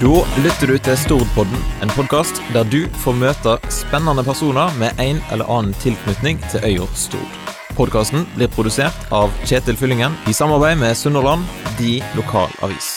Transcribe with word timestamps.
Da 0.00 0.22
lytter 0.40 0.70
du 0.70 0.78
til 0.80 0.96
Stordpodden, 0.96 1.58
en 1.84 1.90
podkast 1.92 2.38
der 2.54 2.64
du 2.72 2.86
får 3.02 3.18
møte 3.20 3.58
spennende 3.68 4.22
personer 4.24 4.72
med 4.80 4.96
en 4.96 5.18
eller 5.28 5.50
annen 5.52 5.74
tilknytning 5.82 6.38
til 6.48 6.64
øya 6.64 6.86
Stord. 6.96 7.34
Podkasten 7.76 8.24
blir 8.32 8.48
produsert 8.48 8.96
av 9.12 9.28
Kjetil 9.44 9.76
Fyllingen 9.76 10.16
i 10.24 10.32
samarbeid 10.32 10.80
med 10.80 10.96
Sunnhordland, 10.96 11.44
de 11.76 11.98
lokalavis. 12.16 12.88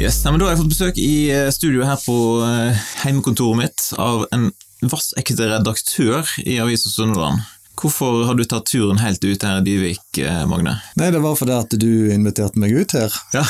Yes, 0.00 0.22
Da 0.24 0.32
har 0.32 0.54
jeg 0.54 0.62
fått 0.62 0.72
besøk 0.72 1.02
i 1.04 1.28
eh, 1.36 1.50
studio 1.52 1.84
her 1.84 2.00
på 2.00 2.16
eh, 2.48 2.80
heimekontoret 3.04 3.60
mitt 3.60 3.90
av 4.00 4.24
en 4.32 4.48
vassekte 4.80 5.52
redaktør 5.52 6.24
i 6.48 6.56
Avisa 6.64 6.88
Sunnhordland. 6.88 7.44
Hvorfor 7.76 8.24
har 8.24 8.34
du 8.34 8.44
tatt 8.48 8.66
turen 8.70 8.98
helt 8.98 9.24
ut 9.24 9.42
her 9.44 9.58
i 9.58 9.64
Dyvik, 9.64 10.18
eh, 10.18 10.46
Magne? 10.48 10.78
Nei, 10.96 11.10
det 11.12 11.20
var 11.20 11.36
fordi 11.36 11.52
at 11.52 11.76
du 11.76 12.08
inviterte 12.12 12.58
meg 12.58 12.72
ut 12.72 12.94
her. 12.96 13.12
Ja. 13.36 13.44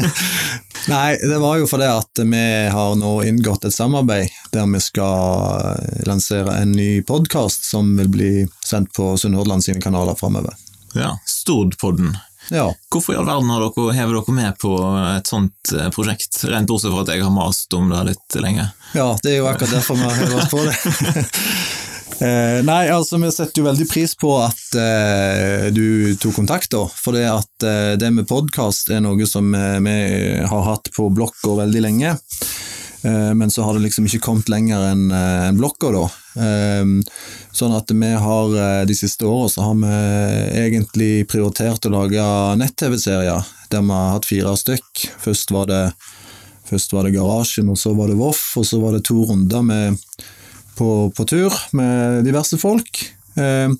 Nei, 0.92 1.16
det 1.22 1.38
var 1.40 1.56
jo 1.56 1.66
fordi 1.70 1.88
at 1.88 2.20
vi 2.20 2.44
har 2.72 2.94
nå 3.00 3.14
inngått 3.26 3.64
et 3.64 3.74
samarbeid 3.74 4.28
der 4.52 4.68
vi 4.70 4.82
skal 4.84 5.80
lansere 6.06 6.60
en 6.60 6.76
ny 6.76 7.00
podkast 7.08 7.64
som 7.70 7.96
vil 7.96 8.12
bli 8.12 8.30
sendt 8.64 8.92
på 8.96 9.14
Sunnhordland 9.16 9.64
sine 9.64 9.80
kanaler 9.80 10.14
framover. 10.20 10.52
ja. 10.94 11.16
Stordpodden. 11.24 12.16
Ja. 12.50 12.68
Hvorfor 12.92 13.14
i 13.14 13.16
all 13.16 13.26
verden 13.26 13.50
har 13.50 13.64
dere, 13.64 13.92
hever 13.96 14.20
dere 14.20 14.34
med 14.36 14.58
på 14.62 14.76
et 15.16 15.26
sånt 15.26 15.72
eh, 15.74 15.88
prosjekt, 15.94 16.44
rent 16.46 16.68
bortsett 16.70 16.92
fra 16.92 17.02
at 17.02 17.10
jeg 17.14 17.24
har 17.24 17.34
mast 17.34 17.74
om 17.74 17.90
det 17.90 18.04
litt 18.12 18.38
lenge? 18.44 18.68
ja, 18.94 19.08
det 19.24 19.32
er 19.32 19.40
jo 19.40 19.48
akkurat 19.50 19.78
derfor 19.80 19.98
vi 19.98 20.06
har 20.06 20.18
hevet 20.20 20.42
oss 20.44 20.50
på 20.52 20.62
det. 20.68 21.26
Eh, 22.16 22.62
nei, 22.64 22.86
altså 22.88 23.18
vi 23.20 23.28
setter 23.28 23.60
jo 23.60 23.66
veldig 23.66 23.86
pris 23.90 24.14
på 24.16 24.30
at 24.40 24.76
eh, 24.80 25.66
du 25.74 26.16
tok 26.16 26.38
kontakt, 26.38 26.70
da. 26.72 26.86
For 26.88 27.12
det 27.12 27.26
at 27.28 27.66
eh, 27.66 27.92
det 28.00 28.08
med 28.14 28.28
podkast 28.30 28.88
er 28.88 29.02
noe 29.04 29.26
som 29.28 29.50
eh, 29.52 29.76
vi 29.84 29.96
har 30.48 30.62
hatt 30.64 30.88
på 30.96 31.10
blokka 31.12 31.58
veldig 31.58 31.82
lenge. 31.84 32.14
Eh, 33.04 33.32
men 33.36 33.52
så 33.52 33.66
har 33.66 33.76
det 33.76 33.84
liksom 33.84 34.08
ikke 34.08 34.22
kommet 34.24 34.48
lenger 34.48 34.86
enn 34.94 35.10
en 35.12 35.60
blokka, 35.60 35.90
da. 35.92 36.06
Eh, 36.40 37.20
sånn 37.52 37.76
at 37.76 37.92
vi 37.92 38.12
har 38.24 38.56
eh, 38.62 38.84
de 38.88 38.96
siste 38.96 39.28
åra 39.28 39.50
så 39.52 39.66
har 39.68 39.76
vi 39.82 39.98
egentlig 40.62 41.10
prioritert 41.28 41.84
å 41.84 41.92
lage 41.98 42.24
nett-TV-serier 42.62 43.44
der 43.68 43.84
vi 43.84 43.92
har 43.92 44.14
hatt 44.16 44.30
fire 44.30 44.56
stykk. 44.56 45.10
Først 45.26 45.52
var 45.52 45.68
det 45.72 45.82
Først 46.66 46.90
var 46.90 47.06
det 47.06 47.12
Garasjen, 47.14 47.68
og 47.70 47.76
så 47.78 47.92
var 47.94 48.08
det 48.10 48.16
Voff, 48.18 48.40
og 48.58 48.64
så 48.66 48.80
var 48.82 48.96
det 48.96 49.04
to 49.06 49.20
runder 49.28 49.62
med 49.62 50.00
på, 50.76 50.90
på 51.16 51.26
tur 51.28 51.54
med 51.76 52.24
diverse 52.26 52.58
folk. 52.60 53.02
Eh, 53.36 53.72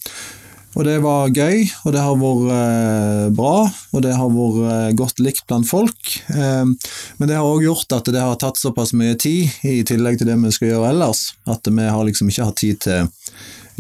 og 0.77 0.85
det 0.85 0.99
var 1.01 1.33
gøy, 1.33 1.63
og 1.89 1.95
det 1.95 2.03
har 2.05 2.19
vært 2.21 2.51
eh, 2.53 3.27
bra, 3.37 3.55
og 3.97 4.03
det 4.05 4.13
har 4.13 4.33
vært 4.33 4.59
eh, 4.73 4.89
godt 4.99 5.23
likt 5.25 5.47
blant 5.49 5.69
folk. 5.69 6.17
Men 6.29 7.31
det 7.31 7.39
har 7.39 7.49
òg 7.49 7.65
gjort 7.65 7.97
at 7.97 8.11
det 8.13 8.21
har 8.21 8.37
tatt 8.41 8.61
såpass 8.61 8.93
mye 8.97 9.17
tid, 9.17 9.49
i 9.65 9.81
tillegg 9.89 10.21
til 10.21 10.29
det 10.29 10.37
vi 10.43 10.53
skal 10.53 10.75
gjøre 10.75 10.91
ellers, 10.93 11.31
at 11.49 11.65
vi 11.65 11.89
har 11.89 12.05
liksom 12.05 12.29
ikke 12.29 12.51
hatt 12.51 12.61
tid 12.61 12.83
til 12.85 13.09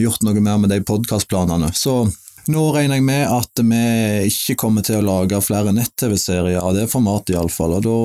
gjort 0.00 0.24
noe 0.24 0.40
mer 0.40 0.60
med 0.60 0.72
de 0.72 0.80
podkastplanene. 0.84 1.68
Så 1.76 2.06
nå 2.52 2.64
regner 2.74 2.98
jeg 2.98 3.06
med 3.06 3.24
at 3.28 3.62
vi 3.62 3.82
ikke 4.30 4.56
kommer 4.62 4.84
til 4.86 5.00
å 5.00 5.06
lage 5.06 5.40
flere 5.44 5.74
nett-TV-serier 5.76 6.60
av 6.62 6.74
det 6.76 6.86
formatet, 6.92 7.34
iallfall. 7.34 7.76
Og 7.78 7.86
da 7.86 7.96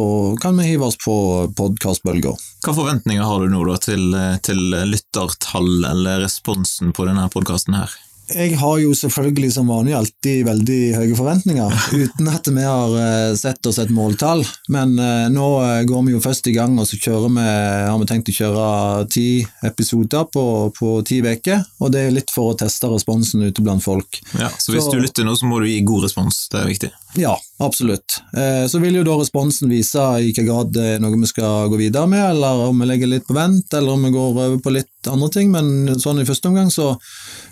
kan 0.44 0.58
vi 0.60 0.70
hive 0.72 0.90
oss 0.90 1.00
på 1.02 1.16
podkastbølger. 1.58 2.38
Hva 2.66 2.78
forventninger 2.78 3.26
har 3.26 3.42
du 3.42 3.52
nå 3.54 3.66
da 3.70 3.80
til, 3.82 4.14
til 4.46 4.64
lyttertall 4.92 5.86
eller 5.92 6.24
responsen 6.26 6.94
på 6.96 7.10
denne 7.10 7.28
podkasten 7.34 7.78
her? 7.80 7.94
Jeg 8.36 8.56
har 8.60 8.78
jo 8.82 8.94
selvfølgelig 8.96 9.50
som 9.56 9.68
vanlig 9.72 9.94
alltid 9.98 10.46
veldig 10.48 10.80
høye 10.96 11.16
forventninger, 11.18 11.76
uten 11.98 12.30
at 12.32 12.48
vi 12.48 12.64
har 12.66 12.96
eh, 13.02 13.34
sett 13.40 13.66
oss 13.70 13.80
et 13.84 13.92
måltall. 13.94 14.44
Men 14.74 14.94
eh, 15.02 15.28
nå 15.34 15.48
eh, 15.66 15.82
går 15.90 16.06
vi 16.08 16.16
jo 16.16 16.22
først 16.24 16.48
i 16.52 16.56
gang, 16.56 16.78
og 16.80 16.88
så 16.90 17.00
kjører 17.02 17.34
vi, 17.36 17.46
har 17.92 18.00
vi 18.02 18.10
tenkt 18.10 18.32
å 18.32 18.38
kjøre 18.38 18.70
ti 19.12 19.28
episoder 19.68 20.30
på, 20.32 20.46
på 20.78 20.94
ti 21.08 21.20
uker. 21.26 21.64
Og 21.84 21.92
det 21.94 22.06
er 22.08 22.16
litt 22.16 22.32
for 22.34 22.54
å 22.54 22.58
teste 22.64 22.90
responsen 22.92 23.44
ute 23.44 23.64
blant 23.66 23.84
folk. 23.84 24.22
Ja, 24.40 24.50
så 24.58 24.72
hvis 24.76 24.88
Så- 24.88 24.96
du 24.96 25.02
lytter 25.04 25.28
nå, 25.28 25.36
så 25.36 25.50
må 25.50 25.60
du 25.62 25.68
gi 25.68 25.82
god 25.86 26.08
respons, 26.08 26.46
det 26.52 26.62
er 26.64 26.72
viktig. 26.72 26.92
Ja, 27.20 27.36
absolutt. 27.60 28.21
Eh, 28.38 28.68
Så 28.68 28.80
vil 28.80 28.96
jo 28.96 29.04
da 29.04 29.18
responsen 29.20 29.70
vise 29.72 30.00
i 30.20 30.30
hvilken 30.30 30.48
grad 30.48 30.72
det 30.76 30.86
er 30.96 31.02
noe 31.04 31.18
vi 31.20 31.28
skal 31.30 31.68
gå 31.72 31.80
videre 31.80 32.08
med, 32.08 32.24
eller 32.32 32.68
om 32.70 32.80
vi 32.80 32.88
legger 32.88 33.10
litt 33.12 33.28
på 33.28 33.36
vent, 33.36 33.74
eller 33.74 33.92
om 33.96 34.06
vi 34.08 34.14
går 34.14 34.30
over 34.32 34.58
på 34.64 34.74
litt 34.76 35.10
andre 35.12 35.30
ting. 35.34 35.52
Men 35.52 36.00
sånn 36.00 36.22
i 36.22 36.28
første 36.28 36.48
omgang 36.48 36.72
så 36.72 36.94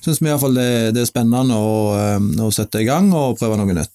syns 0.04 0.22
vi 0.22 0.30
iallfall 0.30 0.56
det, 0.56 0.70
det 0.96 1.04
er 1.04 1.10
spennende 1.10 1.58
å, 1.58 1.74
eh, 2.00 2.46
å 2.46 2.52
sette 2.56 2.84
i 2.84 2.88
gang 2.88 3.12
og 3.14 3.38
prøve 3.40 3.60
noe 3.60 3.76
nytt. 3.76 3.92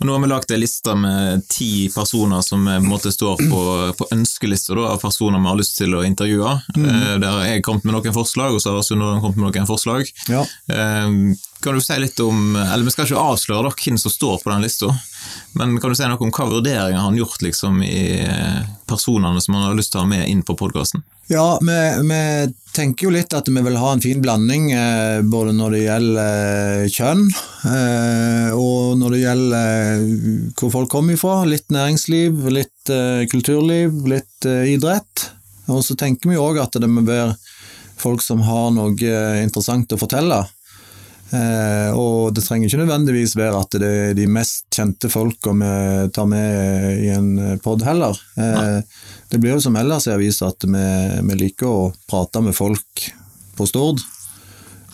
Og 0.00 0.06
nå 0.06 0.14
har 0.14 0.22
vi 0.22 0.30
lagt 0.30 0.54
en 0.54 0.62
liste 0.62 0.94
med 0.96 1.46
ti 1.50 1.88
personer 1.92 2.44
som 2.46 2.66
eh, 2.68 2.78
på 2.78 2.84
en 2.84 2.92
måte 2.94 3.12
står 3.14 3.42
på, 3.50 3.62
på 3.98 4.10
ønskelista 4.14 4.78
av 4.78 5.00
personer 5.02 5.42
vi 5.42 5.50
har 5.50 5.58
lyst 5.58 5.78
til 5.80 5.98
å 5.98 6.04
intervjue. 6.06 6.56
Mm. 6.76 7.20
Der 7.20 7.30
har 7.30 7.44
jeg 7.48 7.64
kommet 7.66 7.84
med 7.84 7.96
noen 7.96 8.14
forslag, 8.14 8.54
og 8.54 8.62
så 8.62 8.76
har 8.76 8.86
Sunnhordland 8.86 9.24
kommet 9.24 9.40
med 9.40 9.50
noen 9.50 9.68
forslag. 9.68 10.06
Ja. 10.30 10.44
Kan 11.60 11.76
du 11.76 11.80
si 11.84 11.96
litt 12.00 12.20
om, 12.24 12.54
eller 12.56 12.86
Vi 12.86 12.92
skal 12.94 13.08
ikke 13.08 13.20
avsløre 13.20 13.72
hvem 13.74 13.98
som 14.00 14.12
står 14.12 14.38
på 14.42 14.52
den 14.52 14.62
lista, 14.64 14.88
men 15.52 15.80
kan 15.80 15.90
du 15.90 15.98
si 15.98 16.06
noe 16.06 16.20
om 16.22 16.30
hva 16.30 16.46
vurderinger 16.50 17.02
han 17.02 17.16
gjort 17.18 17.42
liksom, 17.42 17.80
i 17.82 18.20
eh, 18.22 18.60
personene 18.88 19.40
som 19.42 19.56
han 19.56 19.66
har 19.68 19.78
lyst 19.78 19.92
til 19.94 20.00
å 20.00 20.04
ha 20.04 20.10
med 20.10 20.28
inn 20.30 20.44
på 20.46 20.56
podkasten? 20.58 21.02
Ja, 21.30 21.58
vi, 21.62 21.78
vi 22.06 22.20
tenker 22.74 23.06
jo 23.06 23.12
litt 23.14 23.34
at 23.34 23.48
vi 23.50 23.62
vil 23.62 23.78
ha 23.78 23.92
en 23.94 24.02
fin 24.02 24.22
blanding, 24.22 24.70
eh, 24.74 25.22
både 25.26 25.54
når 25.58 25.74
det 25.74 25.82
gjelder 25.82 26.84
eh, 26.84 26.86
kjønn, 26.94 27.26
og 28.56 28.98
når 29.00 29.14
det 29.16 29.22
gjelder 29.24 30.06
hvor 30.58 30.74
folk 30.74 30.92
kommer 30.92 31.18
ifra. 31.18 31.40
Litt 31.48 31.68
næringsliv, 31.74 32.46
litt 32.54 32.94
kulturliv, 33.30 33.94
litt 34.10 34.46
idrett. 34.46 35.26
Og 35.70 35.84
så 35.86 35.94
tenker 35.98 36.32
vi 36.32 36.40
òg 36.40 36.58
at 36.62 36.78
det 36.82 36.88
må 36.90 37.04
være 37.06 37.34
folk 38.00 38.22
som 38.24 38.40
har 38.46 38.70
noe 38.74 39.18
interessant 39.42 39.92
å 39.92 40.00
fortelle. 40.00 40.40
Eh, 41.30 41.94
og 41.94 42.32
det 42.34 42.42
trenger 42.42 42.66
ikke 42.66 42.80
nødvendigvis 42.82 43.36
være 43.38 43.60
at 43.62 43.76
det 43.78 43.90
er 44.10 44.14
de 44.18 44.26
mest 44.26 44.64
kjente 44.74 45.06
folka 45.12 45.52
vi 45.54 45.72
tar 46.14 46.26
med 46.26 47.04
i 47.04 47.10
en 47.14 47.58
pod 47.62 47.84
heller. 47.86 48.18
Eh, 48.34 48.80
det 49.30 49.38
blir 49.38 49.54
jo 49.54 49.62
som 49.62 49.78
ellers 49.78 50.08
i 50.08 50.14
avisa 50.14 50.48
at 50.50 50.66
vi, 50.66 50.86
vi 51.28 51.36
liker 51.44 51.70
å 51.70 51.90
prate 52.10 52.42
med 52.42 52.56
folk 52.56 53.04
på 53.54 53.66
Stord. 53.70 54.02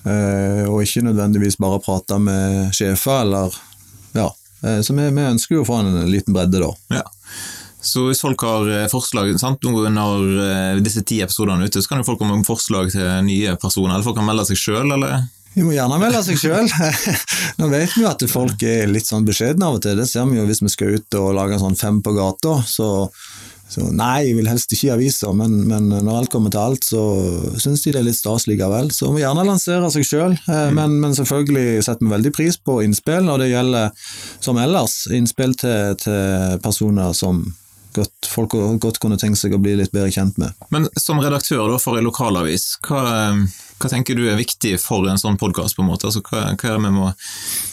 Eh, 0.04 0.64
og 0.68 0.82
ikke 0.84 1.06
nødvendigvis 1.06 1.56
bare 1.62 1.80
prate 1.82 2.18
med 2.20 2.74
sjefer 2.76 3.22
eller 3.24 3.56
Ja. 4.16 4.28
Eh, 4.62 4.82
så 4.84 4.92
vi, 4.96 5.08
vi 5.08 5.30
ønsker 5.30 5.56
jo 5.56 5.64
å 5.64 5.68
få 5.68 5.80
en 5.80 6.02
liten 6.10 6.36
bredde, 6.36 6.60
da. 6.60 7.00
Ja. 7.00 7.06
Så 7.86 8.08
hvis 8.08 8.20
folk 8.20 8.42
har 8.42 8.68
forslag 8.90 9.30
sant? 9.38 9.62
Når 9.62 10.80
disse 10.82 11.04
ti 11.06 11.20
episodene 11.22 11.62
er 11.62 11.70
ute, 11.70 11.78
så 11.78 11.92
kan 11.92 12.00
jo 12.00 12.06
folk 12.08 12.18
komme 12.18 12.34
med 12.34 12.48
forslag 12.48 12.90
til 12.90 13.06
nye 13.22 13.52
personer, 13.62 13.94
eller 13.94 14.06
folk 14.08 14.16
kan 14.18 14.26
melde 14.26 14.42
seg 14.48 14.58
sjøl, 14.58 14.90
eller? 14.96 15.28
Må 15.56 15.72
gjerne 15.72 15.96
melde 16.00 16.20
seg 16.26 16.36
sjøl. 16.40 16.68
Nå 17.60 17.70
vet 17.72 17.94
vi 17.94 18.04
jo 18.04 18.10
at 18.10 18.22
folk 18.28 18.62
er 18.66 18.90
litt 18.90 19.08
sånn 19.08 19.24
beskjedne 19.24 19.64
av 19.64 19.78
og 19.78 19.84
til. 19.86 19.96
Det 19.96 20.08
ser 20.10 20.28
vi 20.28 20.36
jo 20.40 20.46
hvis 20.48 20.60
vi 20.64 20.72
skal 20.72 20.98
ut 20.98 21.16
og 21.20 21.34
lage 21.38 21.56
en 21.56 21.62
sånn 21.62 21.78
fem 21.80 22.02
på 22.04 22.12
gata. 22.12 22.58
Så, 22.68 22.88
så 23.72 23.88
nei, 23.88 24.26
jeg 24.28 24.36
vil 24.36 24.50
helst 24.52 24.76
ikke 24.76 24.90
i 24.90 24.92
avisa, 24.98 25.32
men, 25.36 25.56
men 25.70 25.88
når 25.94 26.20
alt 26.20 26.32
kommer 26.34 26.52
til 26.52 26.60
alt, 26.60 26.84
så 26.84 27.02
syns 27.56 27.86
de 27.86 27.96
det 27.96 28.02
er 28.02 28.08
litt 28.10 28.20
stas 28.20 28.44
likevel. 28.50 28.92
Så 28.92 29.08
må 29.08 29.22
gjerne 29.22 29.48
lansere 29.48 29.88
seg 29.94 30.04
sjøl, 30.04 30.36
men, 30.76 30.98
men 31.00 31.16
selvfølgelig 31.16 31.86
setter 31.88 32.04
vi 32.04 32.14
veldig 32.18 32.34
pris 32.36 32.60
på 32.60 32.82
innspill, 32.84 33.32
og 33.32 33.40
det 33.40 33.54
gjelder 33.54 34.10
som 34.44 34.60
ellers 34.60 35.06
innspill 35.08 35.56
til, 35.56 35.96
til 36.04 36.60
personer 36.64 37.16
som 37.16 37.46
godt, 37.96 38.28
folk 38.28 38.56
godt 38.82 39.00
kunne 39.02 39.18
tenkt 39.20 39.40
seg 39.40 39.54
å 39.56 39.60
bli 39.62 39.76
litt 39.80 39.94
bedre 39.94 40.12
kjent 40.12 40.38
med. 40.40 40.52
Men 40.74 40.88
som 41.00 41.20
redaktør 41.22 41.66
da, 41.72 41.80
for 41.82 41.98
en 41.98 42.06
lokalavis, 42.06 42.74
hva, 42.86 43.32
hva 43.76 43.90
tenker 43.92 44.16
du 44.16 44.24
er 44.30 44.38
viktig 44.38 44.76
for 44.80 45.04
en 45.10 45.20
sånn 45.20 45.36
podkast? 45.40 45.76
Altså, 45.76 46.22
hva, 46.24 46.46
hva 46.56 46.70
er 46.70 46.78
det 46.78 46.84
vi 46.86 46.92
må, 46.94 47.10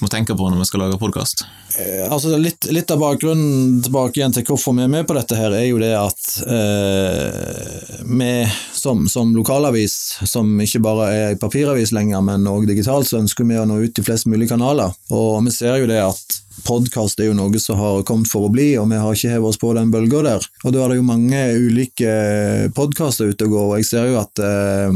må 0.03 0.09
tenke 0.11 0.35
på 0.35 0.49
når 0.51 0.59
vi 0.59 0.67
skal 0.67 0.83
lage 0.83 0.99
podkast? 0.99 1.45
Eh, 1.79 2.03
altså 2.11 2.35
litt, 2.37 2.67
litt 2.75 2.91
av 2.91 2.99
bakgrunnen 2.99 3.79
tilbake 3.85 4.19
igjen 4.19 4.35
til 4.35 4.45
hvorfor 4.45 4.75
vi 4.75 4.83
er 4.83 4.91
med 4.91 5.07
på 5.07 5.15
dette, 5.15 5.37
her, 5.39 5.55
er 5.55 5.69
jo 5.69 5.79
det 5.81 5.93
at 5.95 6.29
eh, 6.43 8.03
vi 8.03 8.33
som, 8.75 9.07
som 9.07 9.31
lokalavis, 9.37 9.95
som 10.27 10.51
ikke 10.59 10.83
bare 10.83 11.09
er 11.13 11.25
en 11.31 11.41
papiravis 11.41 11.95
lenger, 11.95 12.21
men 12.25 12.51
òg 12.51 12.67
digitalt, 12.67 13.07
så 13.07 13.21
ønsker 13.23 13.47
vi 13.47 13.61
å 13.61 13.67
nå 13.69 13.79
ut 13.85 13.99
i 13.99 14.05
flest 14.05 14.27
mulig 14.27 14.51
kanaler. 14.51 14.91
Og 15.15 15.39
vi 15.47 15.55
ser 15.55 15.79
jo 15.79 15.89
det 15.89 16.03
at 16.03 16.41
podkast 16.63 17.19
er 17.19 17.29
jo 17.29 17.35
noe 17.37 17.59
som 17.59 17.79
har 17.79 18.03
kommet 18.07 18.29
for 18.31 18.47
å 18.47 18.51
bli, 18.53 18.73
og 18.79 18.87
vi 18.91 18.99
har 18.99 19.15
ikke 19.15 19.31
hevet 19.33 19.49
oss 19.49 19.59
på 19.59 19.73
den 19.75 19.91
bølga 19.93 20.21
der. 20.27 20.47
Og 20.63 20.75
da 20.75 20.83
er 20.83 20.93
det 20.93 20.99
jo 20.99 21.07
mange 21.07 21.41
ulike 21.57 22.13
podkaster 22.75 23.31
ute 23.31 23.47
og 23.47 23.55
går, 23.55 23.67
og 23.71 23.81
jeg 23.81 23.89
ser 23.89 24.11
jo 24.11 24.19
at 24.21 24.43
eh, 24.43 24.87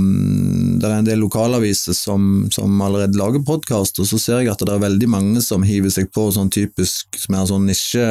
er 0.87 0.96
en 0.97 1.07
del 1.07 1.21
lokalaviser 1.21 1.95
som, 1.95 2.47
som 2.53 2.81
allerede 2.83 3.17
lager 3.19 3.43
podkast, 3.45 3.99
og 4.01 4.09
så 4.09 4.19
ser 4.21 4.41
jeg 4.41 4.51
at 4.53 4.63
det 4.65 4.73
er 4.73 4.83
veldig 4.83 5.09
mange 5.11 5.43
som 5.45 5.65
hiver 5.65 5.93
seg 5.93 6.09
på 6.15 6.27
sånn 6.35 6.51
typisk 6.53 7.19
som 7.19 7.37
er 7.37 7.49
sånn 7.49 7.67
nisje, 7.69 8.05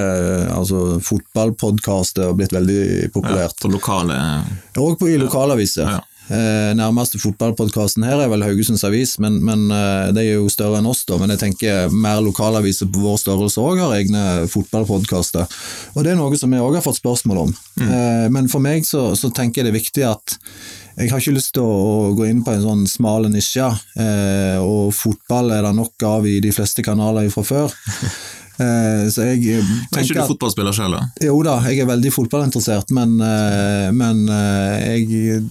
altså 0.55 1.01
fotballpodkast 1.05 2.23
er 2.23 2.37
blitt 2.39 2.55
veldig 2.57 3.11
populært. 3.15 3.57
Ja, 3.57 3.63
på 3.63 3.73
lokale 3.73 4.21
Og 4.81 4.99
på 5.01 5.11
i 5.11 5.19
lokalaviser. 5.21 5.97
Ja. 5.97 6.03
Eh, 6.27 6.73
nærmeste 6.75 7.21
fotballpodkasten 7.23 8.03
her 8.07 8.19
er 8.25 8.31
vel 8.33 8.43
Haugesunds 8.43 8.83
Avis, 8.87 9.15
men, 9.23 9.39
men 9.47 9.69
eh, 9.71 10.09
det 10.17 10.25
er 10.25 10.41
jo 10.41 10.49
større 10.51 10.81
enn 10.81 10.89
oss, 10.91 11.05
da. 11.07 11.21
Men 11.21 11.31
jeg 11.35 11.43
tenker 11.45 11.93
mer 11.95 12.23
lokalaviser 12.25 12.91
på 12.91 13.05
vår 13.05 13.21
størrelse 13.23 13.63
òg 13.63 13.83
har 13.85 13.95
egne 13.99 14.25
fotballpodkaster. 14.51 15.47
Og 15.95 16.03
det 16.03 16.15
er 16.15 16.19
noe 16.19 16.41
som 16.41 16.51
vi 16.51 16.63
òg 16.63 16.81
har 16.81 16.87
fått 16.87 16.99
spørsmål 16.99 17.45
om. 17.45 17.55
Eh, 17.85 18.27
men 18.35 18.51
for 18.51 18.65
meg 18.65 18.89
så, 18.89 19.13
så 19.19 19.31
tenker 19.31 19.63
jeg 19.63 19.69
det 19.69 19.75
er 19.75 19.81
viktig 19.81 20.09
at 20.09 20.39
jeg 20.97 21.13
har 21.13 21.21
ikke 21.21 21.37
lyst 21.37 21.53
til 21.55 21.67
å, 21.67 22.15
gå 22.17 22.25
inn 22.31 22.41
på 22.45 22.55
en 22.55 22.65
sånn 22.65 22.87
smal 22.89 23.29
nisje, 23.29 23.69
eh, 24.01 24.57
og 24.65 24.95
fotball 24.97 25.53
er 25.53 25.67
det 25.67 25.75
nok 25.77 26.07
av 26.09 26.27
i 26.27 26.39
de 26.41 26.53
fleste 26.57 26.83
kanaler 26.87 27.31
fra 27.33 27.47
før. 27.47 27.77
Eh, 28.57 29.03
så 29.13 29.27
jeg 29.27 29.59
Er 29.59 29.65
tenker 29.93 30.15
ikke 30.15 30.23
du 30.25 30.31
fotballspiller 30.31 30.73
sjøl, 30.73 30.95
da? 30.97 31.03
jo 31.27 31.35
da, 31.45 31.59
jeg 31.69 31.83
er 31.83 31.91
veldig 31.91 32.13
fotballinteressert, 32.15 32.89
men, 32.97 33.19
eh, 33.21 33.91
men 33.93 34.23
eh, 34.33 34.95
jeg 35.05 35.43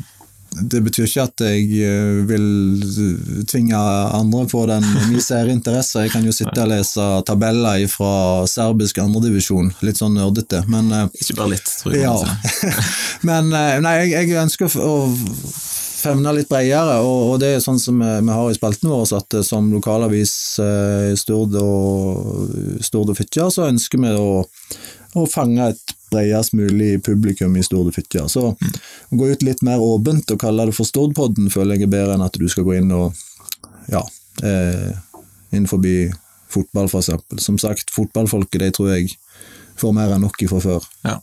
det 0.62 0.82
betyr 0.86 1.08
ikke 1.08 1.24
at 1.26 1.44
jeg 1.44 1.84
eh, 1.84 2.22
vil 2.30 2.46
tvinge 3.50 3.78
andre 3.78 4.46
på 4.50 4.64
den 4.70 4.86
min 5.10 5.22
serieinteresse. 5.24 6.06
Jeg 6.06 6.14
kan 6.14 6.26
jo 6.26 6.34
sitte 6.36 6.64
og 6.64 6.72
lese 6.72 7.06
tabeller 7.28 7.84
fra 7.92 8.12
serbisk 8.50 9.02
andredivisjon, 9.04 9.74
litt 9.86 10.00
sånn 10.00 10.16
nerdete, 10.18 10.64
men 10.72 10.92
eh, 10.96 11.08
Ikke 11.22 11.40
bare 11.42 11.56
litt, 11.56 11.72
tror 11.82 11.96
jeg. 11.96 12.06
ja. 12.06 12.76
Men 13.28 13.52
eh, 13.56 13.80
nei, 13.84 13.96
jeg, 14.04 14.30
jeg 14.30 14.44
ønsker 14.46 14.78
å 14.80 14.94
femne 16.06 16.36
litt 16.38 16.50
bredere, 16.52 17.00
og, 17.02 17.34
og 17.34 17.40
det 17.42 17.56
er 17.56 17.64
sånn 17.64 17.82
som 17.82 18.00
vi, 18.00 18.12
vi 18.28 18.38
har 18.38 18.52
i 18.52 18.58
spalten 18.58 18.92
vår, 18.94 19.08
at 19.18 19.40
som 19.48 19.72
lokalavis 19.74 20.36
i 20.62 21.16
Stord 21.18 21.58
og, 21.60 22.56
Stord 22.86 23.12
og 23.12 23.18
Fitjar, 23.18 23.50
så 23.54 23.68
ønsker 23.72 24.04
vi 24.04 24.14
å, 24.14 24.44
å 25.18 25.26
fange 25.32 25.72
et 25.74 25.95
bredest 26.16 26.56
mulig 26.58 27.04
publikum 27.06 27.56
i 27.60 27.64
Stord 27.64 27.94
fytter. 27.96 28.28
Så 28.32 28.48
å 28.56 29.20
gå 29.20 29.30
ut 29.32 29.46
litt 29.46 29.64
mer 29.66 29.84
åpent 29.84 30.32
og 30.32 30.42
kalle 30.42 30.68
det 30.70 30.78
for 30.78 30.88
Stordpodden 30.88 31.52
føler 31.54 31.78
jeg 31.78 31.90
er 31.90 31.96
bedre 31.98 32.16
enn 32.18 32.26
at 32.26 32.40
du 32.40 32.48
skal 32.52 32.68
gå 32.68 32.80
inn 32.80 32.94
og 32.96 33.12
ja, 33.92 34.02
eh, 34.44 34.96
innenfor 35.52 35.84
fotball 36.52 36.90
eksempel. 37.04 37.40
Som 37.44 37.60
sagt, 37.62 37.92
fotballfolket 37.94 38.64
de 38.64 38.72
tror 38.74 38.96
jeg 38.96 39.14
får 39.80 39.96
mer 39.96 40.16
enn 40.16 40.24
nok 40.24 40.42
ifra 40.46 40.62
før. 40.64 40.84
Ja. 41.04 41.20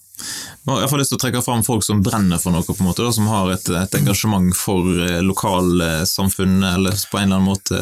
Jeg 0.69 0.91
fall 0.91 1.01
lyst 1.01 1.11
til 1.11 1.19
å 1.19 1.23
trekke 1.25 1.43
fram 1.43 1.65
folk 1.67 1.85
som 1.87 2.03
brenner 2.05 2.39
for 2.39 2.55
noe, 2.55 2.63
på 2.67 2.77
en 2.79 2.91
måte, 2.91 3.03
da, 3.03 3.13
som 3.15 3.31
har 3.31 3.51
et, 3.55 3.69
et 3.75 3.97
engasjement 3.99 4.53
for 4.57 4.87
eh, 5.03 5.23
lokalsamfunnet, 5.25 6.69
eller 6.77 6.99
på 7.11 7.19
en 7.19 7.33
eller 7.33 7.41
annen 7.41 7.49
måte 7.49 7.81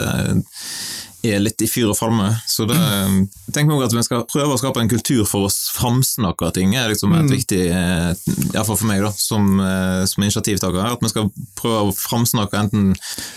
er 1.22 1.40
litt 1.42 1.60
i 1.62 1.68
fyr 1.68 1.90
og 1.92 1.96
falme. 1.98 2.30
Så 2.48 2.64
det, 2.68 2.76
jeg 3.46 3.54
tenker 3.56 3.74
også 3.76 3.90
at 3.90 3.96
vi 3.98 4.04
skal 4.06 4.24
prøve 4.30 4.54
å 4.56 4.60
skape 4.60 4.80
en 4.84 4.90
kultur 4.92 5.24
for 5.28 5.48
å 5.48 5.50
framsnakke 5.50 6.52
ting, 6.56 6.74
er 6.78 6.88
liksom 6.92 7.12
et 7.18 7.30
viktig, 7.30 7.60
eh, 7.70 8.12
iallfall 8.54 8.78
for 8.80 8.88
meg, 8.90 9.02
da, 9.04 9.10
som, 9.16 9.48
eh, 9.60 10.04
som 10.10 10.24
initiativtaker. 10.24 10.80
At 10.94 11.02
vi 11.04 11.10
skal 11.12 11.30
prøve 11.58 11.90
å 11.90 11.96
framsnakke 11.96 12.58
enten 12.60 12.94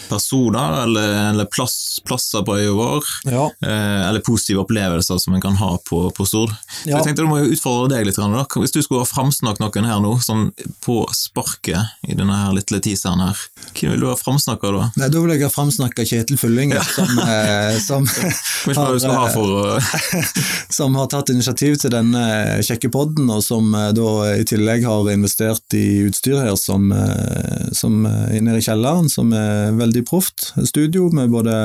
personer 0.10 0.84
eller, 0.84 1.10
eller 1.32 1.46
plass, 1.52 2.00
plasser 2.06 2.44
på 2.46 2.58
øya 2.60 2.74
vår, 2.78 3.04
Ja. 3.32 3.46
eh, 3.64 4.10
eller 4.10 4.20
positive 4.26 4.64
opplevelser 4.64 5.20
som 5.20 5.34
en 5.36 5.42
kan 5.42 5.56
ha 5.60 5.78
på, 5.90 6.06
på 6.16 6.26
Stord. 6.28 6.54
Ja. 6.86 6.98
Jeg 6.98 7.08
tenkte 7.10 7.24
du 7.24 7.30
må 7.32 7.40
jo 7.44 7.52
utfordre 7.54 7.96
deg 7.98 8.08
litt. 8.08 8.16
Da. 8.20 8.46
Hvis 8.60 8.74
du 8.76 8.82
skulle 8.84 9.04
ha 9.04 9.10
framsnakket 9.10 9.64
noen 9.64 9.90
her 9.90 10.00
nå, 10.04 10.14
sånn 10.24 10.52
på 10.84 11.02
sparket 11.16 12.08
i 12.08 12.16
denne 12.18 12.36
her 12.36 12.54
lille 12.56 12.82
teaseren 12.84 13.24
her, 13.26 13.40
hvem 13.74 13.94
vil 13.96 14.04
du 14.06 14.08
ha 14.10 14.16
framsnakka 14.20 14.72
da? 14.76 14.90
Nei, 14.98 15.10
Da 15.14 15.20
vil 15.22 15.34
jeg 15.36 15.44
ha 15.46 15.50
framsnakka 15.54 16.06
Kjetil 16.08 16.38
Fylling, 16.40 16.74
som, 16.96 17.10
eh, 17.20 17.73
som, 17.81 18.06
skal 18.10 19.14
ha 19.14 19.28
har, 19.30 19.78
eh, 19.78 20.25
som 20.78 20.96
har 21.00 21.08
tatt 21.12 21.30
initiativ 21.34 21.78
til 21.81 21.94
denne 21.94 22.24
kjekke 22.66 22.92
podden, 22.94 23.30
og 23.34 23.42
som 23.46 23.74
eh, 23.78 23.92
da 23.98 24.10
i 24.36 24.44
tillegg 24.50 24.86
har 24.88 25.10
investert 25.14 25.78
i 25.78 26.04
utstyr 26.08 26.42
her 26.44 26.56
som, 26.60 26.92
eh, 26.92 27.72
som 27.75 28.04
eh, 28.10 28.38
nede 28.42 28.60
i 28.62 28.66
kjelleren, 28.68 29.10
som 29.10 29.34
er 29.38 29.74
veldig 29.80 30.06
proft. 30.10 30.52
Studio 30.70 31.10
med 31.14 31.31
både, 31.34 31.58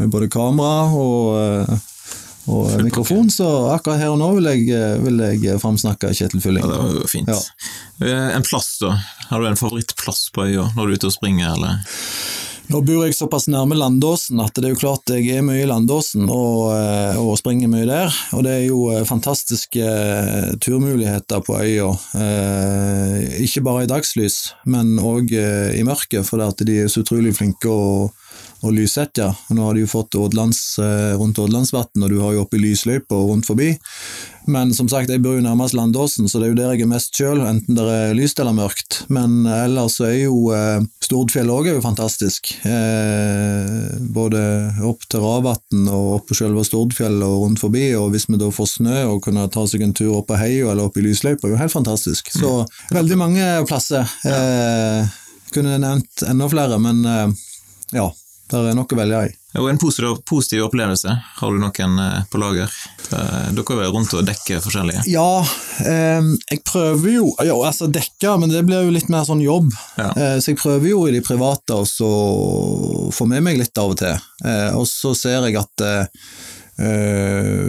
med 0.00 0.10
både 0.12 0.30
kamera 0.32 0.88
og, 0.90 1.38
eh, 1.40 1.86
og 2.50 2.80
mikrofon, 2.82 3.28
så 3.30 3.46
akkurat 3.76 4.00
her 4.00 4.10
og 4.14 4.18
nå 4.18 4.30
vil 4.38 4.48
jeg, 4.50 4.64
eh, 4.74 4.96
vil 5.04 5.20
jeg 5.22 5.60
framsnakke 5.62 6.10
Kjetil 6.16 6.42
Fylling. 6.42 6.64
Ja, 6.64 6.72
det 6.72 6.78
var 6.82 6.94
jo 6.96 7.10
fint. 7.10 7.30
Ja. 7.30 7.40
Eh, 8.02 8.28
En 8.36 8.42
plass, 8.46 8.72
da? 8.80 8.94
Har 9.28 9.40
du 9.42 9.46
en 9.46 9.60
favorittplass 9.60 10.30
på 10.34 10.48
øya 10.48 10.70
når 10.74 10.80
du 10.86 10.94
er 10.94 10.98
ute 10.98 11.10
og 11.12 11.14
springer, 11.14 11.52
eller? 11.54 11.82
Nå 12.70 12.78
bor 12.86 13.00
jeg 13.02 13.16
såpass 13.18 13.48
nærme 13.50 13.74
Landåsen 13.74 14.38
at 14.44 14.54
det 14.54 14.68
er 14.68 14.72
jo 14.76 14.78
klart 14.78 15.10
jeg 15.10 15.26
er 15.34 15.42
mye 15.42 15.64
i 15.64 15.66
Landåsen 15.66 16.28
og, 16.30 16.68
eh, 16.70 17.16
og 17.18 17.34
springer 17.40 17.66
mye 17.66 17.88
der. 17.88 18.14
Og 18.38 18.44
det 18.46 18.52
er 18.52 18.62
jo 18.68 18.84
eh, 18.94 19.02
fantastiske 19.08 19.82
eh, 19.82 20.52
turmuligheter 20.62 21.42
på 21.42 21.56
øya. 21.58 21.88
Eh, 22.14 23.42
ikke 23.42 23.64
bare 23.66 23.88
i 23.88 23.90
dagslys, 23.90 24.38
men 24.70 24.94
òg 25.02 25.34
i 25.34 25.82
mørket, 25.82 26.22
for 26.28 26.46
de 26.62 26.76
er 26.84 26.92
så 26.92 27.02
utrolig 27.02 27.34
flinke 27.40 27.66
å, 27.66 28.06
å 28.62 28.72
lyssette. 28.74 29.26
Og 29.48 29.56
Nå 29.56 29.66
har 29.66 29.76
de 29.76 29.84
jo 29.84 29.90
fått 29.90 30.16
Ådlands, 30.18 30.78
eh, 30.78 31.12
rundt 31.18 31.38
Ådlandsvatn, 31.38 32.02
og 32.02 32.10
du 32.10 32.20
har 32.20 32.34
jo 32.34 32.44
oppe 32.44 32.58
i 32.58 32.64
lysløypa 32.64 33.16
og 33.16 33.34
rundt 33.34 33.48
forbi. 33.48 33.74
Men 34.50 34.72
som 34.74 34.88
sagt, 34.88 35.10
jeg 35.12 35.22
bor 35.22 35.36
jo 35.36 35.44
nærmest 35.44 35.76
Landåsen, 35.76 36.28
så 36.28 36.40
det 36.40 36.48
er 36.48 36.52
jo 36.52 36.58
der 36.58 36.72
jeg 36.74 36.82
er 36.86 36.90
mest 36.90 37.14
sjøl, 37.16 37.42
enten 37.46 37.76
det 37.76 37.84
er 37.84 38.16
lyst 38.16 38.40
eller 38.40 38.56
mørkt. 38.56 39.04
Men 39.12 39.44
ellers 39.46 39.98
så 40.00 40.08
er 40.08 40.16
jo 40.24 40.50
eh, 40.56 40.80
Stordfjell 41.04 41.50
òg 41.52 41.68
fantastisk. 41.82 42.52
Eh, 42.66 43.98
både 44.14 44.42
opp 44.86 45.04
til 45.10 45.24
Ravatn 45.24 45.88
og 45.88 46.12
opp 46.18 46.28
på 46.30 46.38
selve 46.38 46.64
Stordfjellet 46.66 47.26
og 47.26 47.46
rundt 47.46 47.62
forbi. 47.62 47.90
Og 47.98 48.10
hvis 48.14 48.28
vi 48.30 48.40
da 48.40 48.50
får 48.54 48.72
snø 48.76 48.96
og 49.10 49.22
kunne 49.26 49.48
ta 49.52 49.66
seg 49.66 49.84
en 49.86 49.94
tur 49.96 50.20
opp 50.20 50.30
på 50.30 50.38
heia 50.40 50.70
eller 50.72 50.88
opp 50.88 50.98
i 51.00 51.04
lysløypa, 51.04 51.46
er 51.48 51.54
jo 51.54 51.60
helt 51.60 51.74
fantastisk. 51.74 52.32
Så 52.34 52.54
veldig 52.94 53.20
mange 53.20 53.50
plasser. 53.68 54.08
Eh, 54.26 55.10
kunne 55.54 55.78
nevnt 55.82 56.24
enda 56.26 56.48
flere, 56.50 56.78
men 56.82 57.04
eh, 57.04 57.28
ja, 57.98 58.06
det 58.50 58.72
er 58.72 58.76
nok 58.78 58.92
å 58.94 58.98
velge 58.98 59.20
i. 59.28 59.34
Og 59.58 59.66
en 59.66 59.78
positiv, 59.82 60.20
positiv 60.30 60.62
opplevelse, 60.68 61.10
har 61.10 61.50
du 61.50 61.58
noen 61.58 61.96
eh, 62.04 62.20
på 62.30 62.38
lager? 62.38 62.70
Eh, 63.10 63.48
Dere 63.56 63.78
er 63.82 63.90
rundt 63.90 64.14
og 64.14 64.26
dekker 64.26 64.62
forskjellige. 64.62 65.02
Ja, 65.10 65.42
eh, 65.82 66.28
jeg 66.52 66.62
prøver 66.66 67.16
jo 67.16 67.32
ja, 67.42 67.56
altså 67.56 67.90
dekke, 67.90 68.36
men 68.42 68.52
det 68.52 68.62
blir 68.68 68.86
jo 68.86 68.94
litt 68.94 69.10
mer 69.10 69.26
sånn 69.26 69.42
jobb. 69.42 69.72
Ja. 69.98 70.12
Eh, 70.14 70.36
så 70.38 70.52
jeg 70.52 70.60
prøver 70.60 70.92
jo 70.92 71.02
i 71.08 71.16
de 71.16 71.24
private 71.26 71.80
å 71.80 73.10
få 73.14 73.26
med 73.30 73.42
meg 73.46 73.58
litt 73.58 73.82
av 73.82 73.94
og 73.96 74.00
til. 74.02 74.18
Eh, 74.46 74.70
og 74.78 74.86
så 74.90 75.16
ser 75.18 75.48
jeg 75.48 75.58
at 75.58 75.86
eh, 75.86 76.24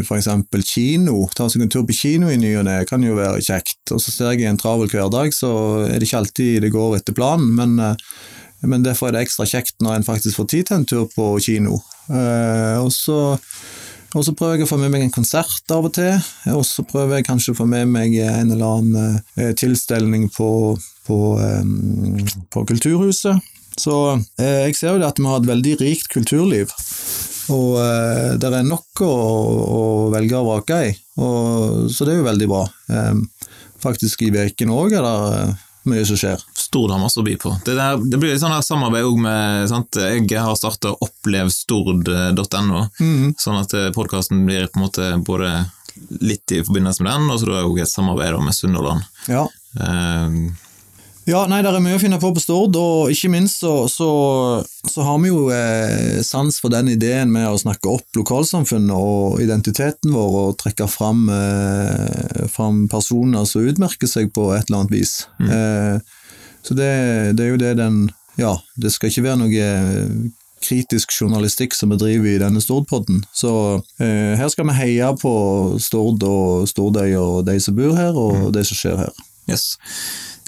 for 0.08 0.16
eksempel 0.16 0.62
kino, 0.64 1.26
ta 1.36 1.50
seg 1.52 1.66
en 1.66 1.72
tur 1.74 1.84
på 1.84 1.98
kino 1.98 2.30
i 2.32 2.38
ny 2.40 2.54
og 2.62 2.68
ne 2.70 2.78
kan 2.88 3.02
jo 3.04 3.18
være 3.18 3.42
kjekt. 3.44 3.82
Og 3.92 4.00
så 4.00 4.14
ser 4.14 4.36
jeg 4.36 4.46
i 4.46 4.52
en 4.52 4.62
travel 4.62 4.92
hverdag, 4.92 5.34
så 5.36 5.50
er 5.88 5.98
det 5.98 6.08
ikke 6.08 6.22
alltid 6.22 6.62
det 6.64 6.72
går 6.78 7.00
etter 7.02 7.18
planen, 7.18 7.52
men, 7.58 7.76
eh, 7.82 8.14
men 8.62 8.86
derfor 8.86 9.10
er 9.10 9.18
det 9.18 9.26
ekstra 9.26 9.48
kjekt 9.50 9.78
når 9.82 10.00
en 10.00 10.08
faktisk 10.08 10.40
får 10.40 10.50
tid 10.54 10.70
til 10.70 10.80
en 10.80 10.88
tur 10.90 11.08
på 11.16 11.28
kino. 11.44 11.80
Eh, 12.12 12.78
og 12.82 12.92
så 12.94 14.34
prøver 14.38 14.60
jeg 14.60 14.68
å 14.68 14.72
få 14.72 14.80
med 14.82 14.94
meg 14.94 15.06
en 15.06 15.14
konsert 15.14 15.74
av 15.74 15.88
og 15.88 15.96
til, 15.98 16.14
og 16.54 16.66
så 16.68 16.86
prøver 16.88 17.20
jeg 17.20 17.30
kanskje 17.30 17.56
å 17.56 17.62
få 17.62 17.68
med 17.70 17.90
meg 17.92 18.18
en 18.22 18.54
eller 18.54 18.78
annen 18.78 19.20
eh, 19.40 19.54
tilstelning 19.58 20.30
på, 20.36 20.52
på, 21.08 21.20
eh, 21.42 22.30
på 22.54 22.66
Kulturhuset. 22.70 23.52
Så 23.80 23.96
jeg 24.38 24.76
ser 24.76 24.98
jo 24.98 25.08
at 25.08 25.18
vi 25.18 25.30
har 25.30 25.40
et 25.40 25.48
veldig 25.48 25.78
rikt 25.80 26.10
kulturliv, 26.12 26.74
og 27.56 27.78
eh, 27.82 28.34
det 28.40 28.52
er 28.52 28.68
nok 28.68 29.02
å, 29.06 29.12
å 29.12 29.84
velge 30.14 30.38
og 30.38 30.50
vrake 30.50 30.80
i, 30.90 30.94
så 31.16 32.06
det 32.06 32.14
er 32.14 32.20
jo 32.20 32.28
veldig 32.28 32.50
bra. 32.52 32.66
Eh, 32.92 33.14
faktisk 33.82 34.26
i 34.26 34.32
veken 34.34 34.74
òg 34.76 34.98
er 34.98 35.08
det 35.08 35.56
mye 35.90 36.06
som 36.06 36.20
skjer. 36.20 36.44
Stord 36.72 36.94
har 36.94 37.02
masse 37.02 37.20
å 37.20 37.26
by 37.28 37.36
på. 37.36 37.52
Det, 37.68 37.76
der, 37.76 38.00
det 38.00 38.20
blir 38.22 38.32
litt 38.32 38.40
sånn 38.40 38.56
samarbeid 38.64 39.10
òg 39.10 39.20
med 39.20 39.68
sant? 39.68 40.00
Jeg 40.00 40.40
har 40.40 40.56
starta 40.56 40.94
opplevstord.no, 41.04 42.86
mm. 42.96 43.34
sånn 43.36 43.60
at 43.60 43.76
podkasten 43.98 44.46
blir 44.48 44.70
på 44.72 44.80
en 44.80 44.86
måte 44.86 45.12
både 45.28 45.52
litt 46.24 46.56
i 46.56 46.64
forbindelse 46.64 47.04
med 47.04 47.12
den, 47.12 47.28
og 47.28 47.42
så 47.42 47.50
da 47.50 47.58
er 47.58 47.66
det 47.66 47.70
òg 47.74 47.82
et 47.84 47.92
samarbeid 47.92 48.40
med 48.40 48.56
Sunnhordland. 48.56 49.08
Ja. 49.28 49.48
Eh, 49.76 50.70
Ja, 51.30 51.44
nei, 51.46 51.60
det 51.62 51.70
er 51.70 51.84
mye 51.84 52.00
å 52.00 52.02
finne 52.02 52.18
på 52.18 52.32
på 52.34 52.42
Stord, 52.42 52.76
og 52.82 53.12
ikke 53.14 53.30
minst 53.30 53.62
så, 53.62 53.86
så, 53.92 54.10
så 54.90 55.04
har 55.06 55.20
vi 55.22 55.30
jo 55.30 55.44
eh, 55.54 56.18
sans 56.26 56.56
for 56.58 56.74
den 56.74 56.90
ideen 56.96 57.30
med 57.30 57.46
å 57.46 57.60
snakke 57.62 57.92
opp 57.92 58.18
lokalsamfunnet 58.18 58.96
og 58.96 59.38
identiteten 59.44 60.16
vår, 60.16 60.38
og 60.40 60.58
trekke 60.64 60.88
fram, 60.90 61.28
eh, 61.30 62.48
fram 62.50 62.88
personer 62.90 63.46
som 63.46 63.70
utmerker 63.70 64.10
seg 64.10 64.34
på 64.34 64.50
et 64.56 64.66
eller 64.66 64.82
annet 64.82 64.96
vis. 64.98 65.14
Eh, 65.46 66.02
så 66.64 66.78
det, 66.78 66.92
det 67.38 67.46
er 67.46 67.54
jo 67.56 67.62
det 67.62 67.76
den 67.80 68.04
Ja, 68.40 68.56
det 68.80 68.94
skal 68.94 69.12
ikke 69.12 69.26
være 69.26 69.40
noe 69.42 69.72
kritisk 70.62 71.14
journalistikk 71.22 71.76
som 71.76 71.92
vi 71.92 72.00
driver 72.00 72.30
i 72.30 72.40
denne 72.42 72.62
Stordpodden. 72.62 73.24
Så 73.34 73.52
eh, 74.02 74.38
her 74.40 74.52
skal 74.54 74.70
vi 74.70 74.78
heie 74.78 75.10
på 75.22 75.34
Stord 75.82 76.24
og 76.28 76.68
Stordøy 76.70 77.16
og 77.20 77.46
de 77.50 77.58
som 77.62 77.78
bor 77.78 77.98
her, 77.98 78.18
og 78.18 78.54
det 78.56 78.66
som 78.70 78.78
skjer 78.78 79.00
her. 79.06 79.24
yes. 79.50 79.76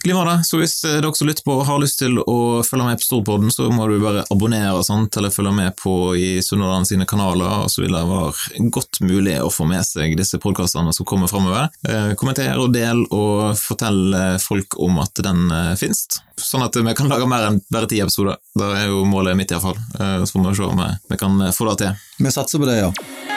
Glimrende. 0.04 0.44
Så 0.44 0.58
hvis 0.60 0.84
eh, 0.84 0.98
dere 1.00 1.16
som 1.16 1.28
lytter 1.28 1.46
på 1.48 1.54
har 1.64 1.80
lyst 1.80 2.02
til 2.02 2.18
å 2.20 2.60
følge 2.68 2.88
med 2.90 3.00
på 3.00 3.06
Storpodden, 3.06 3.52
så 3.56 3.70
må 3.72 3.86
du 3.88 3.96
bare 4.04 4.26
abonnere 4.34 4.74
og 4.76 4.84
eller 5.18 5.32
følge 5.32 5.54
med 5.56 5.76
på 5.80 5.94
i 6.20 6.42
Sunnhordland 6.44 6.90
sine 6.90 7.08
kanaler, 7.08 7.64
og 7.64 7.72
så 7.72 7.86
vil 7.86 7.96
det 7.96 8.04
være 8.10 8.68
godt 8.76 9.00
mulig 9.00 9.38
å 9.40 9.52
få 9.54 9.68
med 9.70 9.86
seg 9.88 10.18
disse 10.20 10.40
podkastene 10.44 10.92
som 10.92 11.08
kommer 11.08 11.32
framover. 11.32 11.72
Eh, 11.88 12.12
kommenter 12.20 12.60
og 12.60 12.74
del, 12.76 13.06
og 13.16 13.56
fortell 13.60 14.02
eh, 14.20 14.38
folk 14.44 14.76
om 14.84 15.00
at 15.04 15.24
den 15.24 15.46
finnes. 15.80 16.04
Sånn 16.36 16.66
at 16.66 16.76
vi 16.76 16.96
kan 16.98 17.08
lage 17.08 17.30
mer 17.30 17.48
enn 17.48 17.62
bare 17.72 17.88
ti 17.88 18.02
episoder. 18.04 18.42
Det 18.60 18.74
er 18.76 18.90
jo 18.92 19.06
målet 19.08 19.40
mitt, 19.40 19.56
iallfall. 19.56 19.78
Så 19.96 20.34
får 20.34 20.50
vi 20.50 20.58
se 20.60 20.68
om 20.68 20.84
vi, 20.84 21.20
kan 21.22 21.46
få 21.56 21.70
det 21.72 21.78
til. 21.86 22.04
Vi 22.20 22.36
satser 22.36 22.60
på 22.60 22.68
det, 22.68 22.82
ja. 22.82 23.33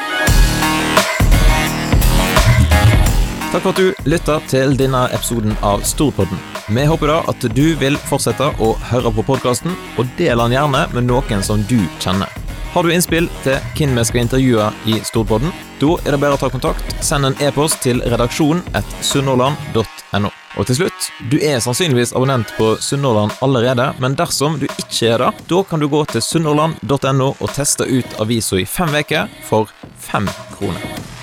Takk 3.57 3.63
for 3.65 3.73
at 3.73 3.79
du 3.81 4.09
lytta 4.13 4.35
til 4.53 4.75
denne 4.77 4.99
episoden 5.17 5.55
av 5.65 5.81
Storpodden. 5.89 6.37
Vi 6.77 6.83
håper 6.85 7.09
da 7.09 7.15
at 7.33 7.47
du 7.57 7.63
vil 7.81 7.95
fortsette 8.05 8.51
å 8.61 8.75
høre 8.91 9.09
på 9.17 9.25
podkasten, 9.25 9.73
og 9.97 10.11
del 10.19 10.43
den 10.43 10.53
gjerne 10.53 10.83
med 10.93 11.07
noen 11.09 11.41
som 11.47 11.63
du 11.71 11.79
kjenner. 11.97 12.29
Har 12.75 12.85
du 12.85 12.93
innspill 12.93 13.31
til 13.47 13.57
hvem 13.79 13.97
vi 13.97 14.05
skal 14.05 14.25
intervjue 14.27 14.69
i 14.93 14.99
Storpodden? 15.09 15.57
Da 15.81 15.95
er 16.05 16.13
det 16.13 16.21
bare 16.21 16.37
å 16.37 16.43
ta 16.45 16.53
kontakt. 16.53 16.85
Send 17.01 17.31
en 17.31 17.41
e-post 17.49 17.81
til 17.81 18.05
redaksjonen 18.05 18.61
et 18.77 18.93
sunnhordland.no. 19.01 20.35
Og 20.61 20.69
til 20.69 20.83
slutt, 20.83 21.11
du 21.33 21.41
er 21.41 21.57
sannsynligvis 21.65 22.13
abonnent 22.13 22.53
på 22.61 22.75
Sunnhordland 22.77 23.41
allerede, 23.41 23.95
men 24.05 24.21
dersom 24.21 24.61
du 24.61 24.69
ikke 24.69 25.15
er 25.15 25.25
det, 25.25 25.33
da 25.49 25.65
kan 25.65 25.81
du 25.81 25.89
gå 25.89 26.05
til 26.13 26.29
sunnhordland.no 26.29 27.33
og 27.33 27.57
teste 27.57 27.89
ut 27.89 28.21
avisa 28.21 28.61
i 28.61 28.69
fem 28.69 28.93
uker 29.01 29.33
for 29.49 29.73
fem 29.97 30.29
kroner. 30.59 31.16